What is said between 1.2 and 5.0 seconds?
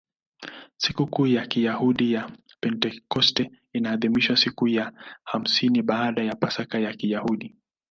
ya Kiyahudi ya Pentekoste inaadhimishwa siku ya